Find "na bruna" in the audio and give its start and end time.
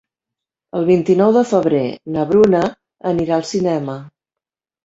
2.15-2.63